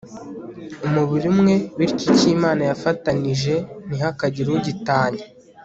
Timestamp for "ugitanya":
4.57-5.23